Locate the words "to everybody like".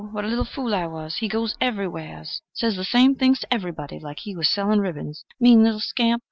3.41-4.17